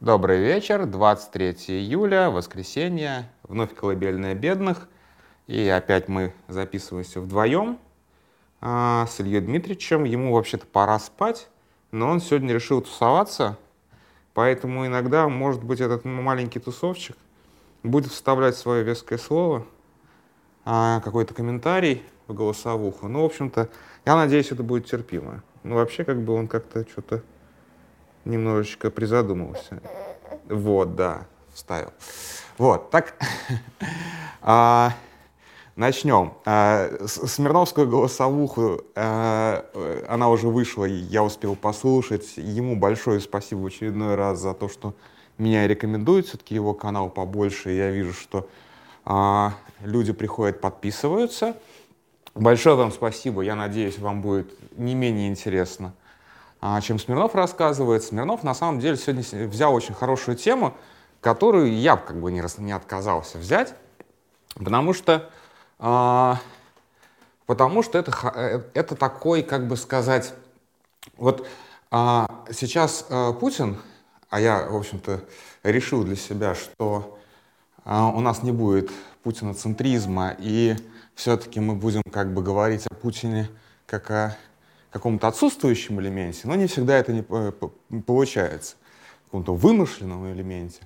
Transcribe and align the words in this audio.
Добрый 0.00 0.38
вечер, 0.38 0.86
23 0.86 1.54
июля, 1.66 2.30
воскресенье, 2.30 3.28
вновь 3.42 3.74
колыбельная 3.74 4.36
бедных. 4.36 4.86
И 5.48 5.68
опять 5.68 6.06
мы 6.06 6.32
записываемся 6.46 7.20
вдвоем 7.20 7.80
а, 8.60 9.06
с 9.06 9.18
Ильей 9.18 9.40
Дмитриевичем. 9.40 10.04
Ему 10.04 10.34
вообще-то 10.34 10.66
пора 10.66 11.00
спать, 11.00 11.48
но 11.90 12.10
он 12.10 12.20
сегодня 12.20 12.54
решил 12.54 12.80
тусоваться, 12.80 13.58
поэтому 14.34 14.86
иногда, 14.86 15.28
может 15.28 15.64
быть, 15.64 15.80
этот 15.80 16.04
маленький 16.04 16.60
тусовчик 16.60 17.16
будет 17.82 18.12
вставлять 18.12 18.54
свое 18.54 18.84
веское 18.84 19.18
слово, 19.18 19.66
а, 20.64 21.00
какой-то 21.00 21.34
комментарий 21.34 22.04
в 22.28 22.34
голосовуху. 22.34 23.08
Ну, 23.08 23.22
в 23.22 23.24
общем-то, 23.24 23.68
я 24.06 24.14
надеюсь, 24.14 24.52
это 24.52 24.62
будет 24.62 24.86
терпимо. 24.86 25.42
Ну, 25.64 25.74
вообще, 25.74 26.04
как 26.04 26.22
бы 26.22 26.34
он 26.34 26.46
как-то 26.46 26.88
что-то 26.88 27.24
немножечко 28.28 28.90
призадумался. 28.90 29.80
Вот, 30.48 30.94
да, 30.94 31.26
вставил. 31.52 31.92
Вот, 32.56 32.90
так, 32.90 33.14
а, 34.42 34.92
начнем. 35.76 36.34
А, 36.44 36.90
Смирновскую 37.06 37.88
голосовуху, 37.88 38.82
а, 38.94 39.64
она 40.08 40.28
уже 40.28 40.48
вышла, 40.48 40.84
я 40.84 41.24
успел 41.24 41.56
послушать. 41.56 42.36
Ему 42.36 42.76
большое 42.76 43.20
спасибо 43.20 43.60
в 43.60 43.66
очередной 43.66 44.14
раз 44.14 44.38
за 44.38 44.54
то, 44.54 44.68
что 44.68 44.94
меня 45.38 45.66
рекомендует 45.66 46.26
все-таки 46.26 46.54
его 46.54 46.74
канал 46.74 47.10
побольше. 47.10 47.70
Я 47.70 47.90
вижу, 47.90 48.12
что 48.12 48.48
а, 49.04 49.54
люди 49.80 50.12
приходят, 50.12 50.60
подписываются. 50.60 51.56
Большое 52.34 52.76
вам 52.76 52.92
спасибо. 52.92 53.42
Я 53.42 53.56
надеюсь, 53.56 53.98
вам 53.98 54.20
будет 54.20 54.52
не 54.78 54.94
менее 54.94 55.28
интересно 55.28 55.94
чем 56.80 56.98
Смирнов 56.98 57.34
рассказывает. 57.34 58.02
Смирнов 58.02 58.42
на 58.42 58.54
самом 58.54 58.80
деле 58.80 58.96
сегодня 58.96 59.46
взял 59.46 59.74
очень 59.74 59.94
хорошую 59.94 60.36
тему, 60.36 60.74
которую 61.20 61.72
я 61.78 61.96
как 61.96 62.20
бы 62.20 62.32
не, 62.32 62.42
не 62.58 62.72
отказался 62.72 63.38
взять, 63.38 63.74
потому 64.54 64.92
что, 64.92 65.30
а, 65.78 66.38
потому 67.46 67.82
что 67.82 67.98
это, 67.98 68.12
э, 68.34 68.62
это 68.74 68.96
такой, 68.96 69.42
как 69.42 69.68
бы 69.68 69.76
сказать, 69.76 70.34
вот 71.16 71.46
а, 71.90 72.44
сейчас 72.52 73.06
а, 73.08 73.32
Путин, 73.32 73.78
а 74.30 74.40
я, 74.40 74.66
в 74.68 74.76
общем-то, 74.76 75.24
решил 75.62 76.04
для 76.04 76.16
себя, 76.16 76.54
что 76.54 77.18
а, 77.84 78.08
у 78.08 78.20
нас 78.20 78.42
не 78.42 78.52
будет 78.52 78.90
путиноцентризма, 79.22 80.34
и 80.38 80.76
все-таки 81.14 81.60
мы 81.60 81.74
будем 81.74 82.02
как 82.12 82.32
бы 82.32 82.42
говорить 82.42 82.86
о 82.86 82.94
Путине 82.94 83.48
как 83.86 84.10
о 84.10 84.36
каком-то 84.90 85.28
отсутствующем 85.28 86.00
элементе, 86.00 86.42
но 86.44 86.54
не 86.54 86.66
всегда 86.66 86.96
это 86.96 87.12
не 87.12 87.22
получается, 88.02 88.76
каком-то 89.28 89.54
вымышленном 89.54 90.32
элементе. 90.32 90.80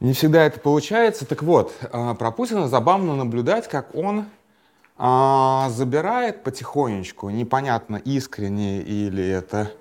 Не 0.00 0.12
всегда 0.12 0.44
это 0.44 0.60
получается. 0.60 1.26
Так 1.26 1.42
вот, 1.42 1.74
а, 1.92 2.14
про 2.14 2.30
Путина 2.30 2.68
забавно 2.68 3.16
наблюдать, 3.16 3.68
как 3.68 3.94
он 3.96 4.26
а, 4.96 5.68
забирает 5.70 6.44
потихонечку, 6.44 7.30
непонятно, 7.30 7.96
искренне 7.96 8.80
или 8.80 9.24
это, 9.24 9.72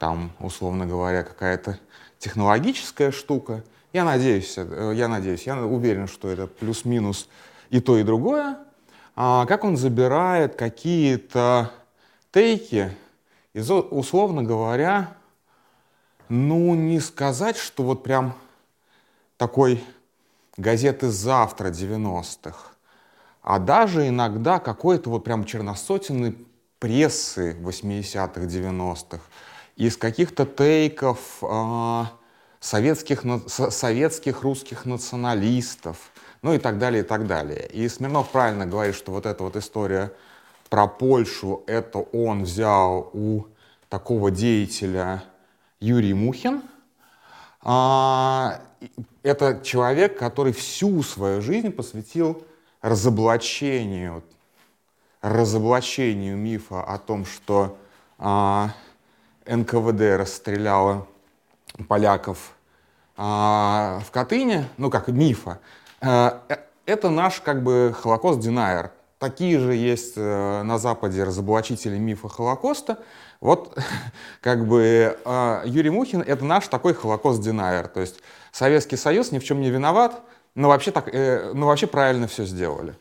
там, 0.00 0.32
условно 0.40 0.86
говоря, 0.86 1.22
какая-то 1.22 1.78
технологическая 2.18 3.12
штука. 3.12 3.62
Я 3.92 4.04
надеюсь, 4.04 4.54
э, 4.56 4.92
я 4.96 5.06
надеюсь, 5.06 5.46
я 5.46 5.56
уверен, 5.56 6.08
что 6.08 6.28
это 6.28 6.48
плюс-минус 6.48 7.28
и 7.70 7.80
то, 7.80 7.96
и 7.96 8.02
другое. 8.02 8.58
А, 9.14 9.46
как 9.46 9.62
он 9.62 9.76
забирает 9.76 10.56
какие-то 10.56 11.70
тейки, 12.34 12.90
условно 13.54 14.42
говоря, 14.42 15.14
ну, 16.28 16.74
не 16.74 16.98
сказать, 16.98 17.56
что 17.56 17.84
вот 17.84 18.02
прям 18.02 18.34
такой 19.36 19.82
газеты 20.56 21.10
«Завтра» 21.10 21.68
90-х, 21.70 22.58
а 23.40 23.58
даже 23.60 24.08
иногда 24.08 24.58
какой-то 24.58 25.10
вот 25.10 25.22
прям 25.22 25.44
черносотенной 25.44 26.36
прессы 26.80 27.56
80-х, 27.60 28.40
90-х, 28.40 29.20
из 29.76 29.96
каких-то 29.96 30.44
тейков 30.44 31.38
э, 31.42 32.04
советских, 32.58 33.22
советских 33.48 34.42
русских 34.42 34.86
националистов, 34.86 36.10
ну 36.42 36.52
и 36.52 36.58
так 36.58 36.78
далее, 36.78 37.04
и 37.04 37.06
так 37.06 37.28
далее. 37.28 37.68
И 37.68 37.88
Смирнов 37.88 38.30
правильно 38.30 38.66
говорит, 38.66 38.96
что 38.96 39.12
вот 39.12 39.24
эта 39.24 39.44
вот 39.44 39.56
история 39.56 40.12
про 40.68 40.86
Польшу 40.86 41.62
это 41.66 41.98
он 41.98 42.44
взял 42.44 43.10
у 43.12 43.44
такого 43.88 44.30
деятеля 44.30 45.22
Юрий 45.80 46.14
Мухин. 46.14 46.62
А, 47.62 48.60
это 49.22 49.60
человек, 49.62 50.18
который 50.18 50.52
всю 50.52 51.02
свою 51.02 51.40
жизнь 51.40 51.70
посвятил 51.70 52.44
разоблачению, 52.82 54.22
разоблачению 55.22 56.36
мифа 56.36 56.82
о 56.82 56.98
том, 56.98 57.24
что 57.24 57.78
а, 58.18 58.70
НКВД 59.46 60.18
расстреляла 60.18 61.06
поляков 61.88 62.54
а, 63.16 64.00
в 64.06 64.10
Катыни, 64.10 64.66
ну 64.76 64.90
как 64.90 65.08
мифа. 65.08 65.60
Э, 66.00 66.40
это 66.86 67.10
наш 67.10 67.40
как 67.40 67.62
бы 67.62 67.94
Холокост-динайер, 67.98 68.90
Такие 69.24 69.58
же 69.58 69.72
есть 69.74 70.18
э, 70.18 70.62
на 70.64 70.76
Западе 70.76 71.24
разоблачители 71.24 71.96
мифа 71.96 72.28
Холокоста. 72.28 72.98
Вот 73.40 73.74
как 74.42 74.68
бы 74.68 75.16
э, 75.24 75.62
Юрий 75.64 75.88
Мухин— 75.88 76.20
это 76.26 76.44
наш 76.44 76.68
такой 76.68 76.92
Холокост-динайер. 76.92 77.88
То 77.88 78.02
есть 78.02 78.20
Советский 78.52 78.96
Союз 78.96 79.32
ни 79.32 79.38
в 79.38 79.44
чем 79.44 79.62
не 79.62 79.70
виноват, 79.70 80.20
но 80.54 80.68
вообще, 80.68 80.90
так, 80.90 81.08
э, 81.10 81.52
но 81.54 81.68
вообще 81.68 81.86
правильно 81.86 82.26
все 82.26 82.44
сделали. 82.44 82.96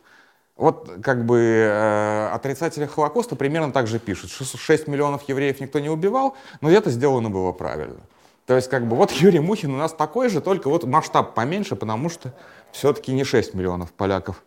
Вот 0.56 0.90
как 1.04 1.26
бы 1.26 1.40
э, 1.40 2.30
отрицатели 2.32 2.86
Холокоста 2.86 3.36
примерно 3.36 3.74
так 3.74 3.88
же 3.88 4.00
пишут. 4.00 4.32
6 4.32 4.88
миллионов 4.88 5.28
евреев 5.28 5.60
никто 5.60 5.80
не 5.80 5.90
убивал, 5.90 6.38
но 6.62 6.72
это 6.72 6.90
сделано 6.90 7.32
было 7.32 7.52
правильно. 7.52 8.00
То 8.46 8.56
есть 8.56 8.70
как 8.70 8.88
бы 8.88 8.96
вот 8.96 9.12
Юрий 9.12 9.42
Мухин 9.42 9.74
у 9.74 9.78
нас 9.78 9.92
такой 9.92 10.30
же, 10.30 10.40
только 10.40 10.70
вот 10.70 10.86
масштаб 10.86 11.34
поменьше, 11.34 11.76
потому 11.76 12.08
что 12.08 12.34
все-таки 12.72 13.12
не 13.12 13.26
6 13.26 13.56
миллионов 13.56 13.92
поляков 13.92 14.42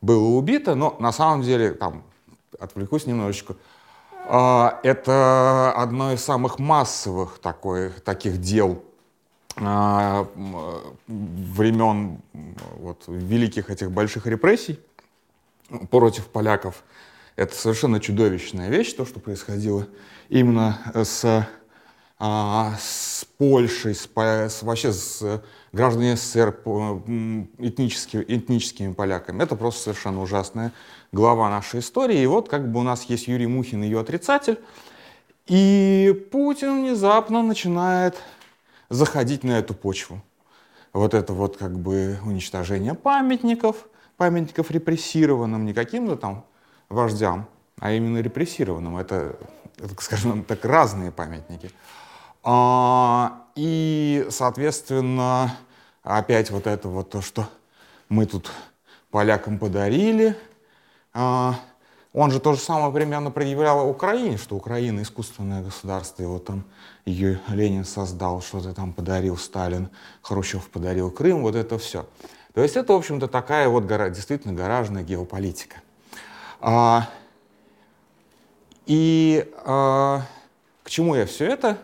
было 0.00 0.24
убито, 0.36 0.74
но 0.74 0.96
на 0.98 1.12
самом 1.12 1.42
деле, 1.42 1.72
там, 1.72 2.02
отвлекусь 2.58 3.06
немножечко, 3.06 3.56
а, 4.26 4.78
это 4.82 5.72
одно 5.72 6.12
из 6.12 6.22
самых 6.22 6.58
массовых 6.58 7.38
такой, 7.40 7.90
таких 7.90 8.38
дел 8.38 8.82
а, 9.56 10.26
времен 11.06 12.20
вот, 12.78 13.04
великих 13.08 13.70
этих 13.70 13.90
больших 13.90 14.26
репрессий 14.26 14.78
против 15.90 16.26
поляков. 16.28 16.82
Это 17.36 17.54
совершенно 17.54 18.00
чудовищная 18.00 18.68
вещь, 18.68 18.92
то, 18.92 19.04
что 19.06 19.20
происходило 19.20 19.86
именно 20.28 20.78
с, 20.94 21.48
а, 22.18 22.74
с 22.78 23.19
Польшей, 23.40 23.94
с, 23.94 24.06
с, 24.14 24.62
вообще 24.62 24.92
с 24.92 25.42
граждане 25.72 26.14
СССР 26.14 26.50
этническими, 27.56 28.22
этническими 28.28 28.92
поляками. 28.92 29.42
Это 29.42 29.56
просто 29.56 29.84
совершенно 29.84 30.20
ужасная 30.20 30.72
глава 31.10 31.48
нашей 31.48 31.80
истории. 31.80 32.20
И 32.20 32.26
вот 32.26 32.50
как 32.50 32.70
бы 32.70 32.80
у 32.80 32.82
нас 32.82 33.04
есть 33.04 33.28
Юрий 33.28 33.46
Мухин, 33.46 33.82
ее 33.82 33.98
отрицатель, 33.98 34.58
и 35.46 36.28
Путин 36.30 36.82
внезапно 36.82 37.42
начинает 37.42 38.22
заходить 38.90 39.42
на 39.42 39.52
эту 39.52 39.72
почву. 39.72 40.20
Вот 40.92 41.14
это 41.14 41.32
вот 41.32 41.56
как 41.56 41.78
бы 41.78 42.18
уничтожение 42.26 42.92
памятников, 42.92 43.88
памятников 44.18 44.70
репрессированным, 44.70 45.64
не 45.64 45.72
каким-то 45.72 46.16
там 46.16 46.44
вождям, 46.90 47.48
а 47.78 47.92
именно 47.92 48.18
репрессированным. 48.18 48.98
Это, 48.98 49.34
это, 49.78 49.94
скажем 50.02 50.44
так, 50.44 50.62
разные 50.66 51.10
памятники. 51.10 51.70
А, 52.42 53.44
и, 53.54 54.26
соответственно, 54.30 55.56
опять 56.02 56.50
вот 56.50 56.66
это 56.66 56.88
вот 56.88 57.10
то, 57.10 57.20
что 57.20 57.48
мы 58.08 58.26
тут 58.26 58.50
полякам 59.10 59.58
подарили. 59.58 60.36
А, 61.12 61.54
он 62.12 62.30
же 62.30 62.40
то 62.40 62.54
же 62.54 62.60
самое 62.60 62.92
примерно 62.92 63.30
предъявлял 63.30 63.88
Украине, 63.88 64.36
что 64.36 64.56
Украина 64.56 65.02
искусственное 65.02 65.62
государство, 65.62 66.22
и 66.22 66.26
вот 66.26 66.44
там 66.46 66.64
ее 67.04 67.40
Ленин 67.48 67.84
создал, 67.84 68.42
что-то 68.42 68.74
там 68.74 68.92
подарил 68.92 69.36
Сталин, 69.36 69.90
Хрущев 70.22 70.68
подарил 70.70 71.10
Крым, 71.10 71.42
вот 71.42 71.54
это 71.54 71.78
все. 71.78 72.06
То 72.52 72.62
есть 72.62 72.76
это, 72.76 72.94
в 72.94 72.96
общем-то, 72.96 73.28
такая 73.28 73.68
вот 73.68 73.86
действительно 74.12 74.54
гаражная 74.54 75.04
геополитика. 75.04 75.76
А, 76.60 77.08
и 78.86 79.48
а, 79.64 80.22
к 80.82 80.90
чему 80.90 81.14
я 81.14 81.26
все 81.26 81.46
это? 81.46 81.78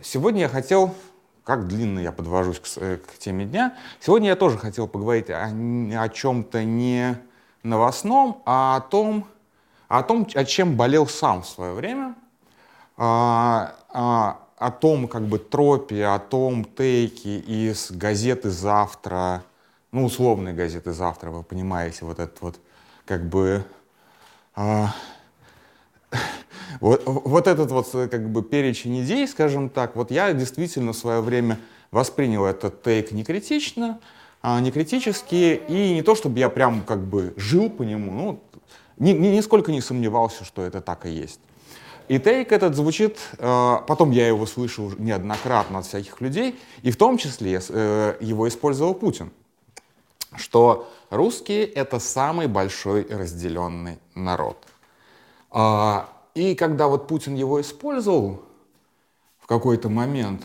Сегодня 0.00 0.42
я 0.42 0.48
хотел, 0.48 0.94
как 1.42 1.66
длинно 1.66 1.98
я 1.98 2.12
подвожусь 2.12 2.60
к, 2.60 2.68
э, 2.76 2.98
к 2.98 3.18
теме 3.18 3.46
дня, 3.46 3.76
сегодня 3.98 4.28
я 4.28 4.36
тоже 4.36 4.56
хотел 4.56 4.86
поговорить 4.86 5.28
о, 5.28 5.46
о 5.46 6.08
чем-то 6.08 6.62
не 6.62 7.18
новостном, 7.64 8.40
а 8.46 8.76
о 8.76 8.80
том, 8.80 9.26
о 9.88 10.04
том, 10.04 10.28
о 10.32 10.44
чем 10.44 10.76
болел 10.76 11.08
сам 11.08 11.42
в 11.42 11.48
свое 11.48 11.72
время, 11.72 12.14
а, 12.96 13.74
а, 13.88 14.38
о 14.56 14.70
том 14.70 15.08
как 15.08 15.26
бы 15.26 15.40
тропе, 15.40 16.04
о 16.06 16.20
том 16.20 16.64
тейке 16.64 17.38
из 17.38 17.90
газеты 17.90 18.50
«Завтра», 18.50 19.42
ну, 19.90 20.04
условной 20.04 20.52
газеты 20.52 20.92
«Завтра», 20.92 21.30
вы 21.30 21.42
понимаете, 21.42 22.04
вот 22.04 22.20
этот 22.20 22.40
вот 22.40 22.60
как 23.04 23.28
бы... 23.28 23.64
А, 24.54 24.94
вот, 26.80 27.02
вот 27.04 27.46
этот 27.46 27.70
вот 27.70 27.88
как 27.90 28.30
бы 28.30 28.42
перечень 28.42 29.02
идей, 29.02 29.26
скажем 29.26 29.68
так, 29.68 29.96
вот 29.96 30.10
я 30.10 30.32
действительно 30.32 30.92
в 30.92 30.96
свое 30.96 31.20
время 31.20 31.58
воспринял 31.90 32.44
этот 32.44 32.82
тейк 32.82 33.12
некритично, 33.12 34.00
а, 34.42 34.60
не 34.60 34.70
критически, 34.70 35.60
и 35.68 35.94
не 35.94 36.02
то, 36.02 36.14
чтобы 36.14 36.38
я 36.38 36.48
прям 36.48 36.82
как 36.82 37.02
бы 37.02 37.34
жил 37.36 37.70
по 37.70 37.82
нему, 37.82 38.12
ну, 38.12 38.40
ни, 38.98 39.12
ни, 39.12 39.28
нисколько 39.28 39.72
не 39.72 39.80
сомневался, 39.80 40.44
что 40.44 40.62
это 40.62 40.80
так 40.80 41.06
и 41.06 41.10
есть. 41.10 41.40
И 42.08 42.18
тейк 42.18 42.52
этот 42.52 42.74
звучит, 42.74 43.18
э, 43.38 43.76
потом 43.86 44.12
я 44.12 44.26
его 44.26 44.46
слышал 44.46 44.92
неоднократно 44.98 45.80
от 45.80 45.86
всяких 45.86 46.20
людей, 46.20 46.58
и 46.82 46.90
в 46.90 46.96
том 46.96 47.18
числе 47.18 47.60
э, 47.68 48.16
его 48.20 48.48
использовал 48.48 48.94
Путин, 48.94 49.30
что 50.36 50.88
русские— 51.10 51.64
это 51.66 51.98
самый 51.98 52.46
большой 52.46 53.06
разделенный 53.10 53.98
народ. 54.14 54.56
А, 55.50 56.08
и 56.38 56.54
когда 56.54 56.86
вот 56.86 57.08
Путин 57.08 57.34
его 57.34 57.60
использовал 57.60 58.44
в 59.40 59.48
какой-то 59.48 59.88
момент, 59.88 60.44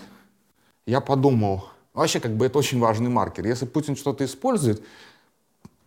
я 0.87 1.01
подумал, 1.01 1.69
вообще 1.93 2.19
как 2.19 2.35
бы 2.35 2.47
это 2.47 2.57
очень 2.57 2.79
важный 2.79 3.11
маркер. 3.11 3.45
Если 3.45 3.67
Путин 3.67 3.95
что-то 3.95 4.25
использует, 4.25 4.83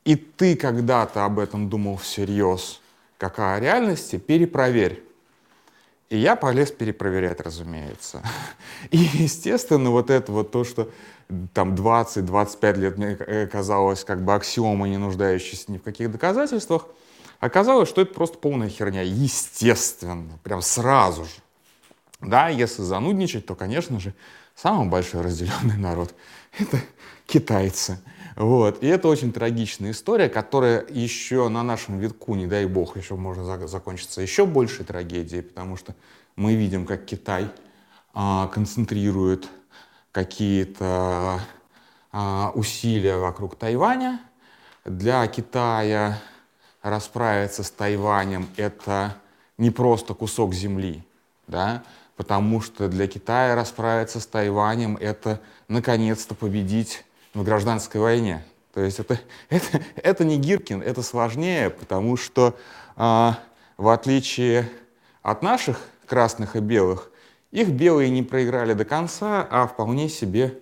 и 0.05 0.15
ты 0.15 0.55
когда-то 0.55 1.25
об 1.25 1.41
этом 1.41 1.69
думал 1.69 1.97
всерьез, 1.97 2.81
какая 3.19 3.59
реальности, 3.59 4.17
перепроверь. 4.17 5.03
И 6.09 6.19
я 6.19 6.37
полез 6.37 6.71
перепроверять, 6.71 7.41
разумеется. 7.41 8.23
И, 8.93 8.99
естественно, 8.99 9.91
вот 9.91 10.09
это 10.09 10.31
вот 10.31 10.53
то, 10.53 10.63
что 10.63 10.89
там 11.53 11.75
20-25 11.75 12.77
лет 12.77 12.97
мне 12.97 13.49
казалось 13.49 14.05
как 14.05 14.23
бы 14.23 14.35
аксиомой, 14.35 14.91
не 14.91 14.99
нуждающейся 14.99 15.73
ни 15.73 15.79
в 15.79 15.83
каких 15.83 16.13
доказательствах, 16.13 16.87
оказалось, 17.41 17.89
что 17.89 18.01
это 18.03 18.15
просто 18.15 18.39
полная 18.39 18.69
херня. 18.69 19.03
Естественно, 19.03 20.39
прям 20.43 20.63
сразу 20.63 21.25
же. 21.25 21.31
Да, 22.21 22.49
если 22.49 22.83
занудничать, 22.83 23.47
то, 23.47 23.55
конечно 23.55 24.01
же, 24.01 24.15
самый 24.55 24.89
большой 24.89 25.21
разделенный 25.21 25.77
народ— 25.77 26.15
это 26.59 26.79
китайцы. 27.27 27.99
Вот. 28.37 28.83
И 28.83 28.87
это 28.87 29.09
очень 29.09 29.33
трагичная 29.33 29.93
история, 29.93 30.29
которая 30.29 30.85
еще 30.91 31.49
на 31.49 31.63
нашем 31.63 31.99
витку, 31.99 32.35
не 32.35 32.47
дай 32.47 32.67
бог, 32.67 32.97
еще 32.97 33.17
можно 33.17 33.67
закончиться 33.67 34.21
еще 34.21 34.45
большей 34.45 34.85
трагедией, 34.85 35.43
потому 35.43 35.77
что 35.77 35.95
мы 36.37 36.55
видим, 36.55 36.85
как 36.85 37.07
Китай 37.07 37.49
а, 38.13 38.49
концентрирует 38.49 39.49
какие-то 40.13 41.41
а, 42.13 42.53
усилия 42.55 43.17
вокруг 43.17 43.57
Тайваня. 43.57 44.21
Для 44.85 45.27
Китая 45.27 46.19
расправиться 46.91 47.63
с 47.63 47.71
Тайванем— 47.71 48.49
это 48.57 49.17
не 49.59 49.71
просто 49.71 50.15
кусок 50.15 50.55
земли, 50.55 51.03
да, 51.47 51.83
потому 52.17 52.61
что 52.61 52.89
для 52.89 53.07
Китая 53.07 53.55
расправиться 53.55 54.21
с 54.21 54.27
Тайванем— 54.27 54.97
это 55.01 55.41
наконец-то 55.69 56.35
победить 56.35 57.05
в 57.35 57.43
гражданской 57.43 58.01
войне. 58.01 58.45
То 58.73 58.81
есть 58.81 59.01
это, 59.01 59.19
это, 59.49 59.81
это 59.97 60.25
не 60.25 60.39
Гиркин, 60.39 60.83
это 60.83 61.03
сложнее, 61.03 61.71
потому 61.71 62.17
что 62.17 62.57
а, 62.95 63.39
в 63.77 63.89
отличие 63.89 64.71
от 65.23 65.43
наших 65.43 65.81
красных 66.07 66.57
и 66.57 66.61
белых, 66.61 67.11
их 67.51 67.71
белые 67.71 68.11
не 68.11 68.23
проиграли 68.23 68.75
до 68.75 68.85
конца, 68.85 69.47
а 69.51 69.67
вполне 69.67 70.09
себе 70.09 70.59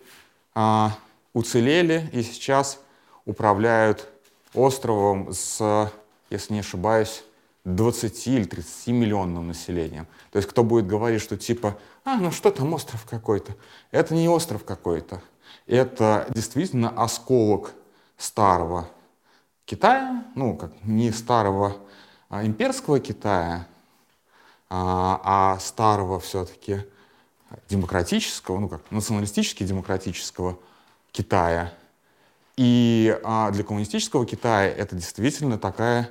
а, 0.55 0.97
уцелели 1.33 2.09
и 2.13 2.23
сейчас 2.23 2.79
управляют 3.25 4.09
островом 4.55 5.33
с, 5.33 5.91
если 6.35 6.55
не 6.55 6.61
ошибаюсь, 6.61 7.25
20 7.65 8.27
или 8.29 8.45
30 8.45 8.89
миллионным 8.89 9.49
населением. 9.49 10.07
То 10.31 10.37
есть 10.37 10.49
кто 10.49 10.63
будет 10.63 10.87
говорить, 10.87 11.23
что 11.23 11.37
типа, 11.37 11.79
а, 12.05 12.17
ну 12.17 12.31
что 12.31 12.51
там 12.51 12.73
остров 12.75 13.07
какой-то? 13.09 13.57
Это 13.91 14.15
не 14.15 14.29
остров 14.29 14.65
какой-то 14.65 15.23
это 15.67 16.27
действительно 16.31 16.91
осколок 16.91 17.73
старого 18.17 18.89
Китая, 19.65 20.25
ну, 20.35 20.57
как 20.57 20.73
не 20.85 21.11
старого 21.11 21.79
а, 22.29 22.45
имперского 22.45 23.01
Китая, 23.01 23.67
а, 24.69 25.21
а 25.25 25.59
старого 25.59 26.21
все-таки 26.21 26.85
демократического, 27.69 28.59
ну, 28.59 28.69
как 28.69 28.91
националистически 28.91 29.65
демократического 29.65 30.59
Китая. 31.13 31.73
И 32.57 33.19
а, 33.25 33.51
для 33.51 33.65
коммунистического 33.65 34.27
Китая 34.27 34.69
это 34.69 34.97
действительно 34.97 35.59
такая 35.59 36.11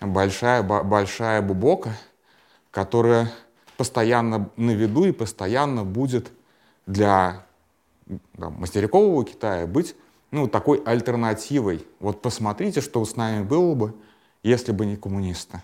большая, 0.00 0.62
большая 0.62 1.42
бубока, 1.42 1.92
которая 2.70 3.32
постоянно 3.76 4.50
на 4.56 4.70
виду 4.70 5.04
и 5.04 5.12
постоянно 5.12 5.84
будет 5.84 6.32
для 6.86 7.44
там, 8.38 8.54
материкового 8.54 9.24
Китая 9.24 9.66
быть 9.66 9.96
ну, 10.30 10.48
такой 10.48 10.82
альтернативой. 10.84 11.86
Вот 12.00 12.22
посмотрите, 12.22 12.80
что 12.80 13.04
с 13.04 13.16
нами 13.16 13.42
было 13.42 13.74
бы, 13.74 13.94
если 14.42 14.72
бы 14.72 14.86
не 14.86 14.96
коммунисты. 14.96 15.62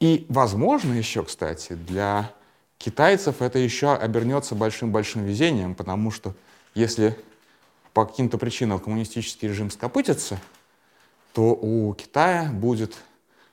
И, 0.00 0.26
возможно, 0.28 0.92
еще, 0.92 1.22
кстати, 1.22 1.74
для 1.74 2.32
китайцев 2.78 3.42
это 3.42 3.58
еще 3.58 3.94
обернется 3.94 4.54
большим-большим 4.54 5.24
везением, 5.24 5.74
потому 5.74 6.10
что 6.10 6.34
если 6.74 7.16
по 7.92 8.04
каким-то 8.04 8.38
причинам 8.38 8.80
коммунистический 8.80 9.48
режим 9.48 9.70
скопытится, 9.70 10.40
то 11.32 11.54
у 11.54 11.94
Китая 11.94 12.50
будет 12.52 12.96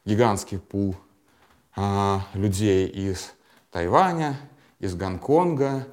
гигантский 0.06 0.60
пул 0.60 0.96
а, 1.76 2.28
людей 2.34 2.88
из 2.88 3.34
Тайваня, 3.72 4.40
из 4.80 4.96
Гонконга, 4.96 5.88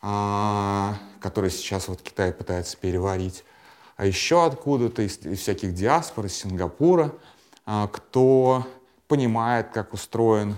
а, 0.00 0.96
который 1.20 1.50
сейчас 1.50 1.88
вот 1.88 2.00
Китай 2.02 2.32
пытается 2.32 2.76
переварить, 2.76 3.44
а 3.96 4.06
еще 4.06 4.46
откуда-то 4.46 5.02
из, 5.02 5.18
из 5.18 5.40
всяких 5.40 5.74
диаспор, 5.74 6.26
из 6.26 6.34
Сингапура, 6.34 7.12
а, 7.66 7.86
кто 7.88 8.66
понимает, 9.08 9.70
как 9.72 9.92
устроен 9.92 10.56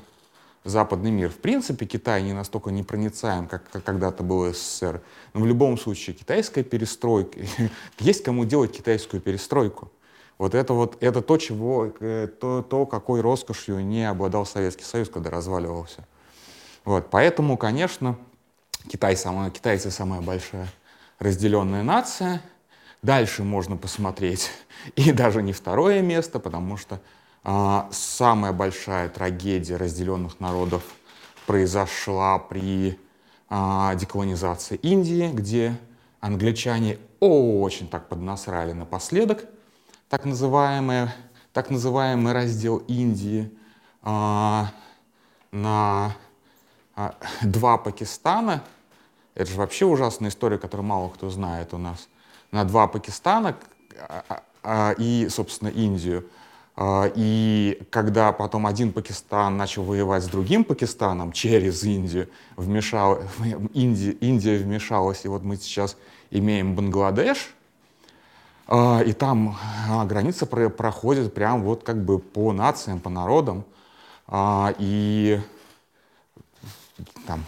западный 0.64 1.10
мир. 1.10 1.31
В 1.31 1.38
принципе, 1.38 1.87
Китай 1.87 2.22
не 2.22 2.32
настолько 2.32 2.70
непроницаем, 2.70 3.48
как, 3.48 3.69
как 3.69 3.82
когда-то 3.82 4.22
был 4.22 4.52
СССР. 4.52 5.02
Но 5.34 5.40
в 5.40 5.46
любом 5.46 5.76
случае, 5.76 6.14
китайская 6.14 6.62
перестройка, 6.62 7.40
есть 7.98 8.22
кому 8.22 8.44
делать 8.44 8.72
китайскую 8.72 9.20
перестройку. 9.20 9.91
Вот 10.43 10.56
это 10.56 10.72
вот 10.72 10.96
это 11.01 11.22
то, 11.22 11.37
чего, 11.37 11.93
э, 12.01 12.27
то, 12.27 12.63
то, 12.63 12.84
какой 12.84 13.20
роскошью 13.20 13.79
не 13.87 14.11
обладал 14.11 14.44
Советский 14.44 14.82
Союз, 14.82 15.08
когда 15.08 15.31
разваливался. 15.31 16.05
Вот, 16.84 17.11
поэтому, 17.11 17.56
конечно, 17.56 18.19
Китай 18.91 19.17
самая, 19.17 19.51
китайцы 19.51 19.93
самая 19.93 20.20
большая 20.20 20.67
разделенная 21.20 21.84
нация. 21.84 22.43
Дальше 23.03 23.44
можно 23.44 23.77
посмотреть 23.77 24.51
и 24.96 25.13
даже 25.13 25.44
не 25.44 25.53
второе 25.53 26.03
место, 26.03 26.41
потому 26.41 26.77
что 26.77 27.01
а, 27.44 27.89
самая 27.93 28.53
большая 28.53 29.08
трагедия 29.11 29.77
разделенных 29.77 30.41
народов 30.41 30.82
произошла 31.46 32.41
при 32.41 32.99
а, 33.49 33.94
деколонизации 33.94 34.75
Индии, 34.79 35.31
где 35.32 35.79
англичане 36.19 36.99
очень 37.20 37.89
так 37.89 38.08
поднасрали 38.08 38.72
напоследок 38.72 39.46
так 40.12 40.26
называемый, 40.26 41.08
так 41.54 41.70
называемый 41.70 42.34
раздел 42.34 42.82
Индии 42.86 43.50
а, 44.02 44.70
на 45.52 46.14
а, 46.94 47.14
два 47.40 47.78
Пакистана, 47.78 48.62
это 49.34 49.50
же 49.50 49.56
вообще 49.56 49.86
ужасная 49.86 50.28
история, 50.28 50.58
которую 50.58 50.86
мало 50.86 51.08
кто 51.08 51.31
знает 51.31 51.72
у 51.72 51.78
нас, 51.78 52.10
на 52.50 52.64
два 52.64 52.88
Пакистана 52.88 53.56
а, 54.62 54.94
и, 54.98 55.28
собственно, 55.31 55.70
Индию. 55.70 56.28
И 57.14 57.82
когда 57.88 58.32
потом 58.32 58.66
один 58.66 58.92
Пакистан 58.92 59.56
начал 59.56 59.82
воевать 59.82 60.24
с 60.24 60.28
другим 60.28 60.64
Пакистаном 60.64 61.32
через 61.32 61.84
Индию, 61.84 62.28
вмешал, 62.56 63.20
Индия, 63.72 64.10
Индия 64.10 64.58
вмешалась, 64.58 65.24
и 65.24 65.28
вот 65.28 65.42
мы 65.42 65.56
сейчас 65.56 65.96
имеем 66.31 66.74
Бангладеш, 66.74 67.54
и 68.70 69.12
там 69.12 69.56
граница 70.06 70.46
проходит 70.46 71.34
прям 71.34 71.62
вот 71.62 71.82
как 71.82 72.04
бы 72.04 72.19
по 72.19 72.52
нациям, 72.52 73.00
по 73.00 73.10
народам. 73.10 73.64
И 74.78 75.40
там, 77.26 77.44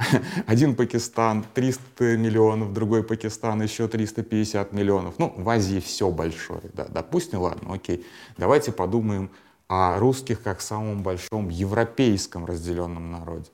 один 0.46 0.74
Пакистан 0.74 1.44
300 1.54 2.16
миллионов, 2.16 2.72
другой 2.72 3.02
Пакистан 3.02 3.62
еще 3.62 3.88
350 3.88 4.72
миллионов. 4.72 5.14
Ну, 5.18 5.32
в 5.36 5.48
Азии 5.48 5.80
все 5.80 6.10
большое, 6.10 6.62
да, 6.74 6.86
допустим, 6.88 7.40
ладно, 7.40 7.74
окей. 7.74 8.06
Давайте 8.36 8.72
подумаем 8.72 9.30
о 9.68 9.98
русских 9.98 10.42
как 10.42 10.60
самом 10.60 11.02
большом 11.02 11.48
европейском 11.48 12.46
разделенном 12.46 13.12
народе. 13.12 13.50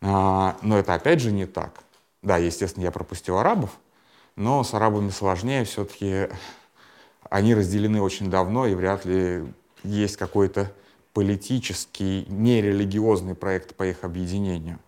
А, 0.00 0.56
но 0.62 0.78
это 0.78 0.94
опять 0.94 1.20
же 1.20 1.32
не 1.32 1.46
так. 1.46 1.82
Да, 2.22 2.36
естественно, 2.36 2.84
я 2.84 2.90
пропустил 2.90 3.38
арабов, 3.38 3.70
но 4.40 4.64
с 4.64 4.72
арабами 4.72 5.10
сложнее, 5.10 5.64
все-таки 5.64 6.28
они 7.28 7.54
разделены 7.54 8.00
очень 8.00 8.30
давно, 8.30 8.66
и 8.66 8.74
вряд 8.74 9.04
ли 9.04 9.44
есть 9.82 10.16
какой-то 10.16 10.72
политический, 11.12 12.24
нерелигиозный 12.26 13.34
проект 13.34 13.74
по 13.74 13.86
их 13.86 14.02
объединению. 14.02 14.78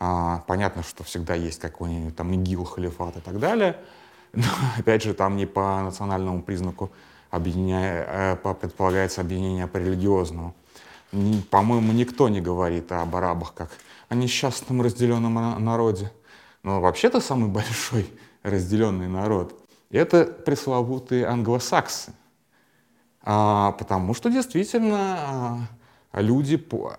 А, 0.00 0.42
понятно, 0.48 0.82
что 0.82 1.04
всегда 1.04 1.36
есть 1.36 1.60
какой-нибудь 1.60 2.16
там 2.16 2.32
ИГИЛ, 2.32 2.64
халифат 2.64 3.18
и 3.18 3.20
так 3.20 3.38
далее, 3.38 3.76
но, 4.32 4.46
опять 4.76 5.04
же, 5.04 5.14
там 5.14 5.36
не 5.36 5.46
по 5.46 5.80
национальному 5.82 6.42
признаку 6.42 6.90
объединяя, 7.30 8.34
э, 8.42 8.54
предполагается 8.54 9.20
объединение 9.20 9.68
по 9.68 9.76
религиозному. 9.76 10.56
По-моему, 11.50 11.92
никто 11.92 12.28
не 12.28 12.40
говорит 12.40 12.90
об 12.90 13.14
арабах 13.14 13.54
как 13.54 13.70
о 14.08 14.16
несчастном 14.16 14.82
разделенном 14.82 15.64
народе. 15.64 16.10
Но 16.64 16.80
вообще-то 16.80 17.20
самый 17.20 17.48
большой 17.60 18.10
разделенный 18.42 19.08
народ— 19.08 19.58
это 19.90 20.24
пресловутые 20.24 21.26
англосаксы. 21.26 22.12
А, 23.22 23.72
потому 23.72 24.14
что 24.14 24.30
действительно 24.30 25.68
а, 26.12 26.20
люди 26.20 26.56
по, 26.56 26.94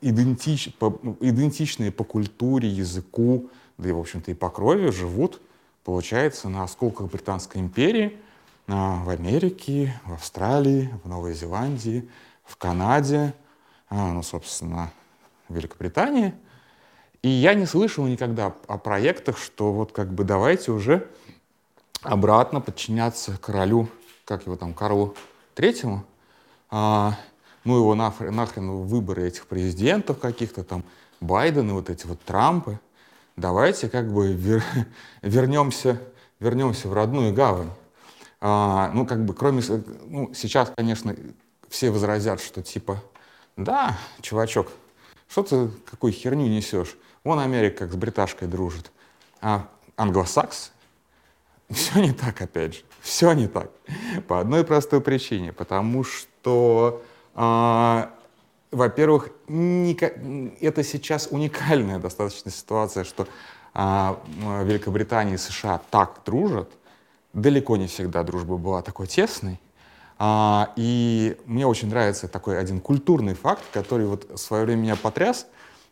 идентич, 0.00 0.74
по, 0.74 0.98
идентичные 1.20 1.90
по 1.90 2.04
культуре, 2.04 2.68
языку, 2.68 3.50
да 3.78 3.88
и, 3.88 3.92
в 3.92 3.98
общем-то, 3.98 4.30
и 4.30 4.34
по 4.34 4.50
крови 4.50 4.90
живут, 4.90 5.40
получается, 5.84 6.48
на 6.48 6.64
осколках 6.64 7.10
Британской 7.10 7.60
империи, 7.60 8.18
а, 8.68 9.02
в 9.04 9.08
Америке, 9.08 9.98
в 10.04 10.12
Австралии, 10.12 10.90
в 11.02 11.08
Новой 11.08 11.34
Зеландии, 11.34 12.08
в 12.44 12.56
Канаде, 12.56 13.34
а, 13.88 14.12
ну, 14.12 14.22
собственно, 14.22 14.92
в 15.48 15.54
Великобритании. 15.54 16.34
И 17.22 17.28
я 17.28 17.54
не 17.54 17.66
слышал 17.66 18.04
никогда 18.06 18.52
о 18.66 18.78
проектах, 18.78 19.38
что 19.38 19.72
вот 19.72 19.92
как 19.92 20.12
бы 20.12 20.24
давайте 20.24 20.72
уже 20.72 21.08
обратно 22.02 22.60
подчиняться 22.60 23.38
королю, 23.40 23.88
как 24.24 24.46
его 24.46 24.56
там, 24.56 24.74
Карлу 24.74 25.14
Третьему, 25.54 26.04
а, 26.68 27.16
ну 27.64 27.76
его 27.76 27.94
нахрен, 27.94 28.34
нахрен 28.34 28.70
выборы 28.70 29.28
этих 29.28 29.46
президентов 29.46 30.18
каких-то 30.18 30.64
там, 30.64 30.84
Байден 31.20 31.70
и 31.70 31.72
вот 31.72 31.90
эти 31.90 32.06
вот 32.06 32.20
Трампы. 32.22 32.80
Давайте 33.36 33.88
как 33.88 34.12
бы 34.12 34.32
вер, 34.32 34.64
вернемся, 35.22 36.00
вернемся 36.40 36.88
в 36.88 36.92
родную 36.92 37.32
гавань. 37.32 37.70
А, 38.40 38.90
ну, 38.92 39.06
как 39.06 39.24
бы, 39.24 39.32
кроме... 39.32 39.62
Ну, 40.06 40.34
сейчас, 40.34 40.72
конечно, 40.76 41.14
все 41.68 41.92
возразят, 41.92 42.40
что 42.40 42.62
типа, 42.62 43.00
да, 43.56 43.96
чувачок, 44.20 44.72
что 45.28 45.44
ты 45.44 45.70
какую 45.88 46.12
херню 46.12 46.48
несешь? 46.48 46.96
Вон 47.24 47.38
Америка 47.38 47.84
как 47.84 47.92
с 47.92 47.96
бриташкой 47.96 48.48
дружит. 48.48 48.90
А 49.40 49.68
англосакс? 49.96 50.72
Все 51.70 52.00
не 52.00 52.12
так, 52.12 52.40
опять 52.42 52.74
же. 52.74 52.80
Все 53.00 53.32
не 53.32 53.46
так. 53.46 53.70
По 54.28 54.40
одной 54.40 54.64
простой 54.64 55.00
причине. 55.00 55.52
Потому 55.52 56.04
что, 56.04 57.02
а, 57.34 58.10
во-первых, 58.70 59.30
это 59.46 60.82
сейчас 60.82 61.28
уникальная 61.30 61.98
достаточно 61.98 62.50
ситуация, 62.50 63.04
что 63.04 63.26
а, 63.74 64.20
Великобритания 64.64 65.34
и 65.34 65.38
США 65.38 65.80
так 65.90 66.20
дружат. 66.26 66.70
Далеко 67.32 67.76
не 67.76 67.86
всегда 67.86 68.22
дружба 68.22 68.56
была 68.58 68.82
такой 68.82 69.06
тесной. 69.06 69.58
А, 70.18 70.72
и 70.76 71.36
мне 71.46 71.66
очень 71.66 71.88
нравится 71.88 72.28
такой 72.28 72.58
один 72.58 72.80
культурный 72.80 73.34
факт, 73.34 73.62
который 73.72 74.06
вот 74.06 74.30
в 74.30 74.36
свое 74.36 74.64
время 74.64 74.82
меня 74.82 74.96
потряс, 74.96 75.46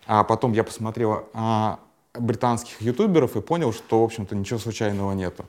а 0.07 0.25
потом 0.25 0.53
я 0.53 0.65
посмотрел 0.65 1.29
а, 1.33 1.79
британских 2.15 2.81
ютуберов 2.81 3.37
и 3.37 3.41
понял, 3.41 3.73
что, 3.73 4.01
в 4.01 4.05
общем-то, 4.05 4.35
ничего 4.35 4.59
случайного 4.59 5.13
нету. 5.13 5.47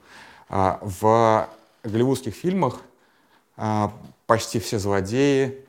А, 0.49 0.79
в 0.81 1.47
голливудских 1.83 2.35
фильмах 2.35 2.81
а, 3.57 3.93
почти 4.27 4.59
все 4.59 4.79
злодеи 4.79 5.65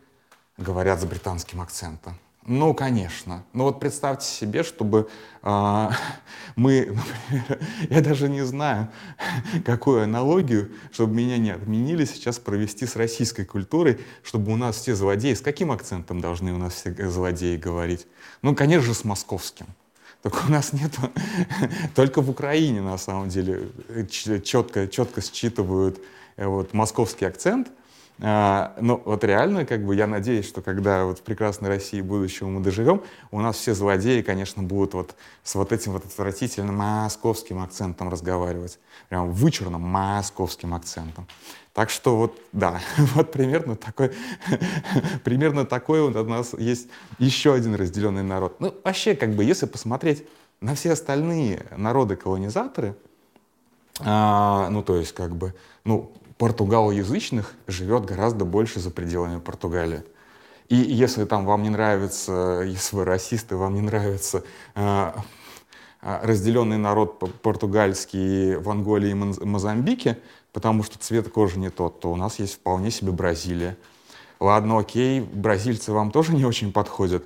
говорят 0.59 1.01
с 1.01 1.05
британским 1.05 1.61
акцентом. 1.61 2.19
Ну, 2.45 2.75
конечно. 2.75 3.45
Ну 3.53 3.65
вот 3.65 3.79
представьте 3.79 4.27
себе, 4.27 4.65
чтобы 4.65 5.09
э, 5.43 5.89
мы, 6.57 6.99
например, 7.31 7.61
я 7.91 8.01
даже 8.01 8.29
не 8.29 8.45
знаю, 8.45 8.89
какую 9.65 10.03
аналогию, 10.03 10.73
чтобы 10.91 11.15
меня 11.15 11.39
не 11.39 11.51
отменили, 11.51 12.05
сейчас 12.05 12.41
провести 12.41 12.87
с 12.87 12.97
российской 12.97 13.45
культурой, 13.45 14.01
чтобы 14.25 14.53
у 14.53 14.57
нас 14.57 14.77
все 14.77 14.97
злодеи, 14.97 15.35
с 15.35 15.41
каким 15.41 15.71
акцентом 15.71 16.21
должны 16.21 16.53
у 16.53 16.59
нас 16.59 16.75
все 16.75 16.93
злодеи 17.09 17.57
говорить? 17.57 18.07
Ну, 18.43 18.57
конечно 18.57 18.87
же, 18.87 18.95
с 18.95 19.05
московским. 19.05 19.67
Только 20.23 20.43
у 20.47 20.51
нас 20.51 20.73
нет, 20.73 20.93
только 21.95 22.23
в 22.23 22.31
Украине 22.31 22.81
на 22.81 22.99
самом 22.99 23.29
деле 23.29 23.69
четко, 24.09 24.89
четко 24.89 25.21
считывают 25.21 26.01
э, 26.37 26.47
вот, 26.47 26.75
московский 26.75 27.25
акцент– 27.25 27.69
а, 28.25 28.73
ну, 28.81 29.03
вот 29.05 29.25
реально, 29.25 29.67
как 29.67 29.85
бы, 29.85 29.97
я 29.97 30.07
надеюсь, 30.07 30.47
что 30.47 30.63
когда 30.63 31.07
вот 31.07 31.19
в 31.19 31.23
прекрасной 31.23 31.69
России 31.69 32.01
будущего 32.01 32.47
мы 32.47 32.61
доживем, 32.61 33.03
у 33.33 33.41
нас 33.41 33.57
все 33.57 33.75
злодеи, 33.75 34.23
конечно, 34.23 34.63
будут 34.63 34.95
вот 34.95 35.17
с 35.43 35.57
вот 35.57 35.73
этим 35.73 35.91
вот 35.91 36.05
отвратительным 36.05 36.77
московским 36.77 37.61
акцентом 37.61 38.11
разговаривать. 38.11 38.79
Прям 39.09 39.33
вычурным 39.33 39.81
московским 39.81 40.73
акцентом. 40.73 41.27
Так 41.75 41.91
что 41.91 42.17
вот, 42.17 42.39
да, 42.53 42.81
вот 42.97 43.33
примерно 43.33 43.75
такой, 43.75 44.13
примерно 45.25 45.67
такой 45.67 46.03
вот 46.03 46.15
у 46.15 46.25
нас 46.25 46.55
есть 46.55 46.89
еще 47.19 47.53
один 47.53 47.75
разделенный 47.75 48.23
народ. 48.23 48.61
Ну, 48.61 48.73
вообще, 48.85 49.17
как 49.17 49.35
бы, 49.35 49.43
если 49.43 49.67
посмотреть 49.67 50.25
на 50.61 50.77
все 50.77 50.93
остальные 50.93 51.67
народы-колонизаторы, 51.77 52.95
а, 53.99 54.69
ну, 54.71 54.85
то 54.85 54.95
есть, 54.95 55.13
как 55.13 55.35
бы, 55.35 55.55
ну, 55.85 56.13
португалоязычных 56.43 57.55
живет 57.69 58.05
гораздо 58.05 58.45
больше 58.45 58.81
за 58.81 58.91
пределами 58.91 59.39
Португалии. 59.39 60.03
И 60.69 60.75
если 60.75 61.25
там 61.25 61.47
вам 61.47 61.63
не 61.63 61.71
нравится, 61.71 62.65
если 62.67 62.97
вы 62.97 63.05
расисты, 63.05 63.55
вам 63.55 63.77
не 63.77 63.81
нравится 63.81 64.43
э, 64.75 65.13
разделенный 66.01 66.79
народ 66.79 67.21
португальский 67.43 68.57
в 68.57 68.69
Анголе 68.69 69.13
и 69.13 69.15
Мозамбике, 69.15 70.19
потому 70.53 70.83
что 70.83 70.99
цвет 70.99 71.29
кожи 71.29 71.61
не 71.61 71.71
тот, 71.71 72.01
то 72.01 72.11
у 72.11 72.17
нас 72.17 72.41
есть 72.41 72.55
вполне 72.55 72.91
себе 72.91 73.13
Бразилия. 73.13 73.77
Ладно, 74.41 74.81
окей, 74.81 75.21
бразильцы 75.21 75.93
вам 75.93 76.11
тоже 76.11 76.35
не 76.35 76.45
очень 76.45 76.73
подходят, 76.73 77.23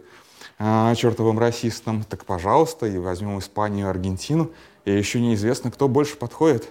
э, 0.59 0.95
чертовым 0.95 1.39
расистам, 1.39 2.05
так 2.05 2.27
пожалуйста, 2.27 2.85
и 2.87 2.99
возьмем 2.99 3.39
Испанию, 3.39 3.89
Аргентину, 3.89 4.51
и 4.85 4.93
еще 4.93 5.23
неизвестно, 5.23 5.71
кто 5.71 5.89
больше 5.89 6.19
подходит 6.19 6.69